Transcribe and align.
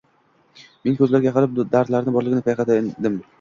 Men 0.87 0.97
koʻzlariga 1.01 1.33
qarab 1.35 1.61
dardlari 1.75 2.15
borligini 2.17 2.45
payqagandim.. 2.49 3.21